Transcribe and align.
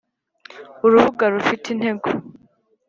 urubuga 0.85 1.25
rufite 1.33 1.65
intego 1.75 2.07